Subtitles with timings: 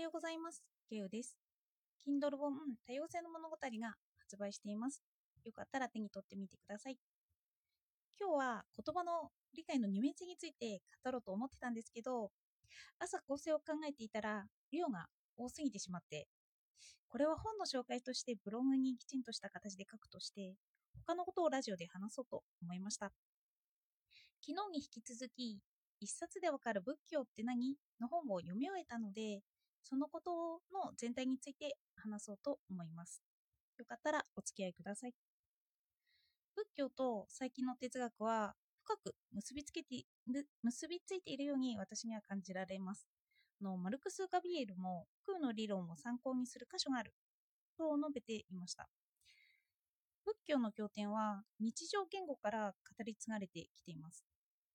[0.00, 0.62] ようございます。
[0.88, 1.36] ゲウです。
[2.06, 2.52] Kindle 本
[2.86, 5.02] 多様性の物語が発売しています。
[5.44, 6.96] よかったら手に取ってみてください。
[8.20, 12.30] 今日は言葉の理解の二面性について語ろうと思ってたんですけど、
[13.00, 16.28] 朝構成を考えていたら量が多すぎてしまって、
[17.08, 20.54] これは本の紹介としてブログにきちんとした形で書くとして、
[21.06, 23.10] 他のことをラジオで話そうと思いました。
[24.46, 25.58] 昨日に引き続き、
[26.00, 27.74] 一冊でわかる仏教って何？
[28.00, 29.40] の本を読み終えたので、
[29.88, 33.22] そのことの全体について話そうと思います。
[33.78, 35.14] よかったらお付き合いください。
[36.54, 38.54] 仏教と最近の哲学は
[38.84, 40.04] 深く結びつけて
[40.62, 43.06] 結びついているように私には感じられます。
[43.62, 47.14] のマルクス・ガビエルも空の理論を参考にする箇所がある
[47.78, 48.90] と述べていました。
[50.24, 54.22] 仏教の経典は日常言語から語り継がれてきています。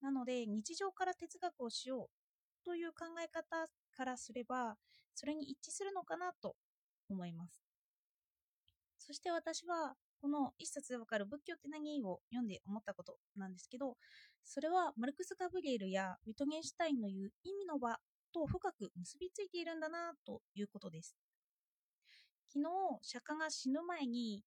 [0.00, 4.76] なので日常から哲学をしようという考え方からすれば
[5.14, 6.56] それに一致するのかなと
[7.08, 7.62] 思います。
[8.98, 13.98] そして私はこの一冊でわかる仏教って何を読んで思ったことなんですけど
[14.42, 17.98] それはマルクス・ガブリエルやウィトゲンシュタインの言う意味の場
[18.32, 21.14] と深く結びついているんだなということです。
[22.48, 22.70] 昨日
[23.02, 24.42] 釈迦が死ぬ前に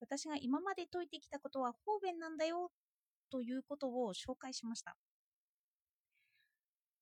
[0.00, 2.70] 私が今まで解いてきたことは方便なんだよ
[3.30, 4.96] ということを紹介しました。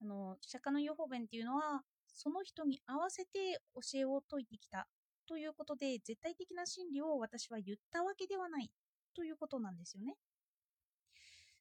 [0.02, 4.86] あの釈迦の言う方便っていうのはその人に合わせて教えを説いてきた
[5.28, 8.70] ということで絶対的な真理を私は言ったわけではない
[9.14, 10.14] ということなんですよね。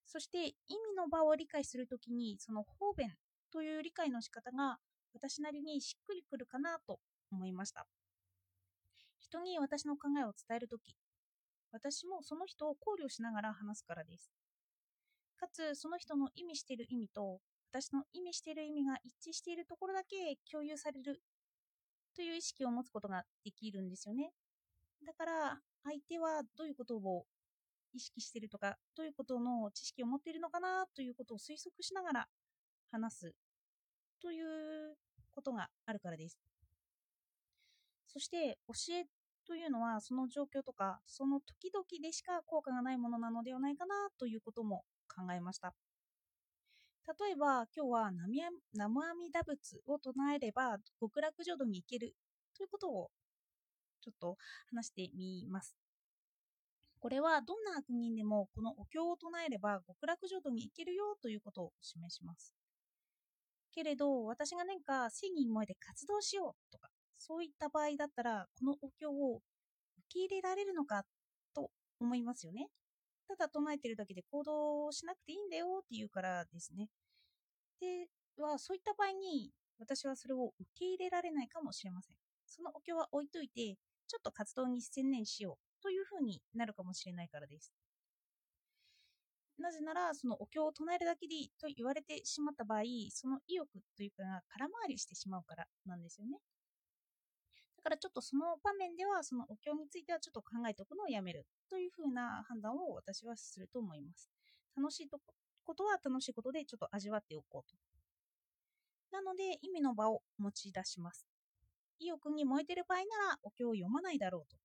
[0.06, 3.10] そして意味の場を理解するときにその方便
[3.52, 4.78] という理解の仕方が
[5.14, 7.00] 私なりにしっくりくるかなと
[7.32, 7.88] 思いました。
[9.20, 10.96] 人に私の考えを伝えるとき、
[11.72, 14.32] 私もその人を考慮しながら話すからです。
[15.38, 17.40] かつその人の意味している意味と
[17.72, 21.22] 私の意味している意味が一致しているところだけ共有される
[22.16, 24.32] という意識を持つことができるんですよね。
[25.06, 27.26] だから相手はどういうことを
[27.94, 32.28] 意識しているとかどういうことの知識を持っているのかなということを推測しながら
[32.92, 33.36] 話す
[34.22, 34.96] という
[35.32, 36.40] ことがあるからです。
[38.08, 39.06] そして教え
[39.46, 45.74] というのはその状況とかその時々でしか効果がないものなのではないかなということも考えました。
[47.08, 48.42] 例えば今日は南
[48.74, 52.16] 無阿弥陀仏を唱えれば極楽浄土に行ける
[52.58, 53.12] ということを
[54.02, 54.38] ちょっと
[54.72, 55.76] 話してみます。
[57.00, 62.56] これはどんな悪人でもこのお経を唱えれば極楽浄土に行けるよということを示します。
[63.72, 69.44] けれど私が何か正義に燃えて活動しようとかそういった場合だったらこのお経を受
[70.10, 71.04] け入れられるのか
[71.54, 72.70] と思いますよね。
[73.28, 76.90] ただ唱えてるだけで行動しなくていいんだよっていうからですね。
[77.80, 78.08] で
[78.42, 82.18] はそういった場合に私はそれを受け入れられないかもしれません。
[82.46, 83.78] そのお経は置いといて
[84.08, 87.74] ちょっと活動に専念しようというふうになるかもしれないからです。
[89.58, 96.40] なぜならそのお経を唱えるだけでいいと言われてしまった場合その意欲というかが空回りしてしまうからなんですよね。
[97.86, 104.32] からちょっとその場面ではそのお経についてはちょっと考えておくのをやめるというふうな判断を私はすると思います。
[104.76, 105.20] 楽しいと
[105.64, 107.78] ことは楽しいことでちょっと味わっておこうと。
[109.12, 111.28] なので意味の場を持ち出します。
[112.00, 113.04] 意欲に燃えてる場合な
[113.34, 114.58] らお経を読まないだろうと。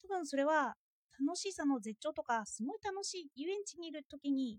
[0.00, 0.74] 多分それは
[1.20, 4.58] 楽しさの絶頂とかすごい楽しい遊園地にいる時に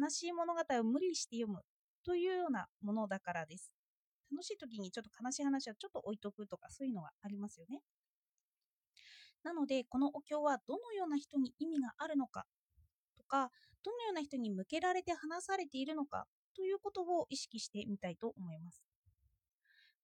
[0.00, 1.60] 悲しい物語を無理して読む
[2.04, 3.72] というようなものだからです。
[4.30, 7.80] 楽しい時にちょっと悲しい話はちょっと置いとくとかそういうのがありますよね。
[9.42, 12.46] なのでこのお経はどのような人に意味があるのか
[13.16, 13.50] とか
[13.82, 18.82] どのような人に向けられて話されているのかということを意識してみたいと思います。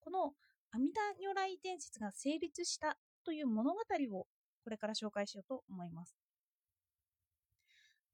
[0.01, 0.33] この
[0.71, 3.81] 阿弥陀如来伝説が成立したという物語
[4.13, 4.27] を
[4.63, 6.17] これから紹介しようと思います。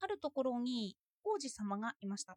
[0.01, 2.37] あるところに王子様がいました。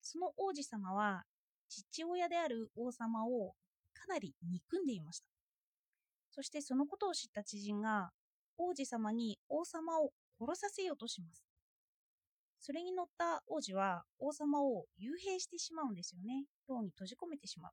[0.00, 1.24] その王子様は
[1.68, 3.54] 父親である王様を
[3.92, 5.26] かなり憎んでいました。
[6.30, 8.10] そしてそのことを知った知人が
[8.58, 11.44] 王子様に王様を殺させようとします。
[12.60, 16.44] それに乗った王子は王様を幽閉してしまうんですよね。
[16.68, 17.72] 牢に閉じ込めてしまう。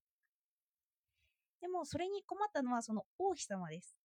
[1.61, 3.97] でもそれに困ったのはその王妃様です。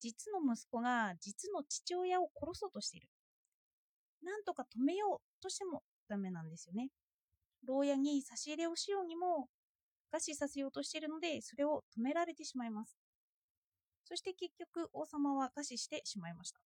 [0.00, 3.08] 実の息子が実の父親を殺そうとしている。
[4.22, 6.88] なんとか止めようとしてもダメなんですよね。
[7.66, 9.48] 牢屋に差し入れをしようにも
[10.12, 12.96] 餓死させようとしているのでそれを止められてしまいます。
[14.04, 16.60] そして結局王様は餓死してしまいました。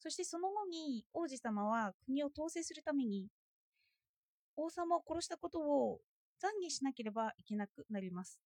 [0.00, 3.28] そしてその後に王子様は国を統制するために
[4.56, 6.00] 王様を殺したことを
[6.42, 8.40] 懺悔しなければいけなくなります。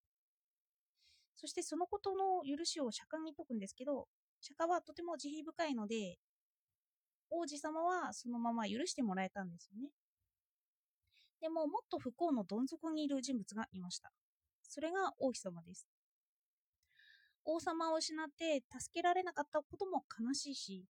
[1.37, 4.07] そしてそのことの許しを釈迦に説くんですけど、
[4.41, 6.19] 釈迦はとても慈悲深いので、
[7.31, 9.89] 王子様はそのまま許してもらえたんですよね。
[11.43, 14.13] でも、もっと不幸のどん底にいる人物がいました。
[14.63, 15.89] それが王妃様です。
[17.45, 20.85] 王様を失って助けられなかったことも悲しいし、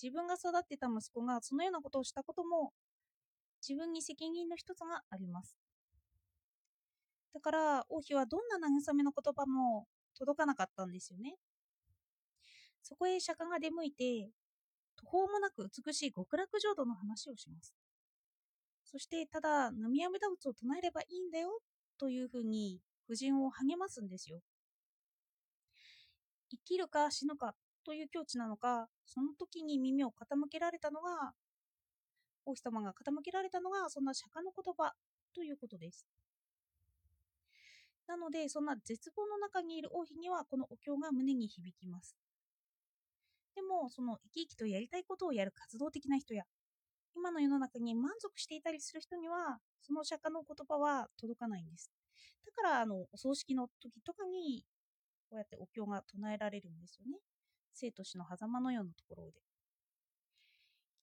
[0.00, 2.72] 自分が育ってた息子がそのようなことをしたことも
[3.68, 5.58] 自分に責任の一つがあります。
[7.34, 11.34] だから王妃はどんな慰めの言葉も届かなかったんですよね。
[12.84, 14.30] そこへ釈迦が出向いて
[14.94, 17.74] 途方もなく美しい極楽浄土の話をします。
[18.90, 21.60] そしてただ南無阿弥陀仏を唱えればいいんだよ
[21.98, 24.40] というふうに夫人を励ますんですよ。
[26.50, 27.54] 生きるか死ぬか
[27.84, 30.12] という境地なのか、その時に耳を傾
[30.50, 31.32] けられたのが、
[32.46, 34.92] 王妃様が傾けられたのが、そんな釈迦の言葉
[35.34, 36.06] ということです。
[38.06, 42.16] なので、そんな絶望の中にいる王妃には、このお経が胸に響きます。
[43.54, 46.44] でも、その生き生きとやりたいことをやる活動的な人や、
[47.14, 51.90] 今の世の中に満足していたりする人には、その釈迦の言葉は届かないんです。
[52.46, 54.64] だから、あの、お葬式の時とかに、
[55.30, 57.18] こうやってお経が唱えられるんですよね。
[57.74, 59.40] 生と死の狭間のようなところで。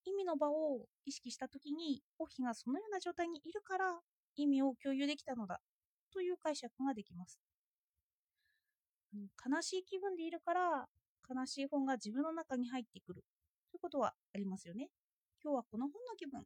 [0.05, 3.99] 意味の場を意識した時に、王妃がそのような状態にいるから、
[4.35, 5.61] 意味を共有できたのだ
[6.11, 7.39] という解釈ができます。
[9.13, 10.89] 悲しい気分でいるから、
[11.27, 13.23] 悲しい本が自分の中に入ってくる
[13.71, 14.89] ということはありますよね。
[15.45, 16.41] 今日はこの本の気分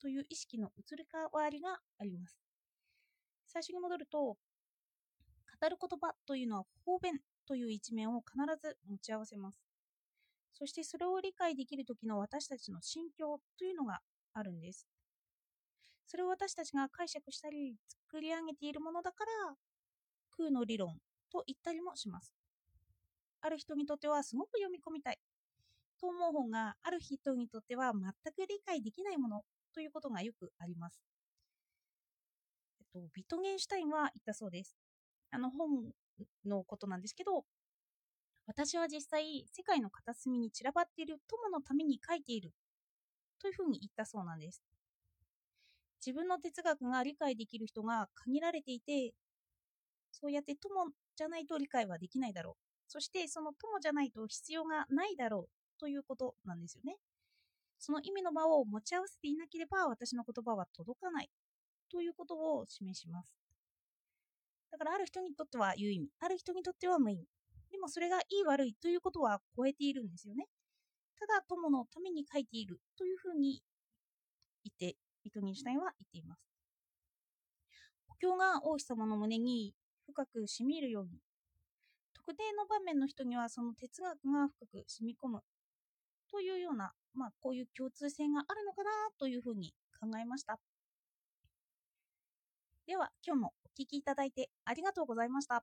[0.00, 1.68] という意識の移り変わりが
[2.00, 2.40] あります。
[3.46, 4.36] 最初に戻ると、語
[5.68, 7.12] る言葉というのは方便
[7.46, 9.60] という一面を必ず持ち合わせます。
[10.54, 13.98] そしてそれを理解できる時の私たちの心境というのが
[14.32, 14.88] あるんです。
[16.06, 19.56] それを私たちが解釈したり作り上げているものだから
[20.38, 20.94] 空の理論
[21.30, 22.32] と言ったりもします。
[23.42, 25.18] ある人にとってはすごく読み込みたい
[26.00, 28.02] と思う本がある人にとっては全
[28.32, 29.42] く理解できないもの
[29.74, 31.00] ということがよくあります。
[32.80, 34.76] えっと、ビトゲンシュタインは言ったそうです。
[35.30, 35.92] あの本
[36.44, 37.44] のことなんですけど、
[38.46, 42.54] 私は実際、世界の片隅に散らばっている友のために書いている
[43.40, 44.62] というふうに言ったそうなんです。
[46.04, 49.12] 自分の哲学が理解できる人が限られていて、
[50.12, 52.68] そうやって友じゃないと理解はできないだろう。
[52.88, 56.96] そしてその友じゃないと必要がないだろうということなんですよね。
[57.78, 61.30] その意味の場を持ち合わせていなければ私の言葉は届かない
[61.90, 63.32] ということを示します。
[64.70, 67.24] だからある人にとっては有意味、ある人にとっては無意味。
[67.70, 70.46] でもそれがいい悪いということは超えているんですよね。
[71.18, 73.62] ただ友のために書いているというふうに
[74.64, 76.40] 言って、ビトニンシュタインは言っています。
[78.08, 79.74] お経が王妃様の胸に
[80.06, 81.20] 深く染み入るように、
[82.14, 85.40] 特定の場面の人にはその哲学が深く染み込む
[86.30, 90.58] というような、まあ、こういう共通性があるのかなというふうに考えました。
[92.86, 95.62] では、今日もお聴きいただいてありがとうございました。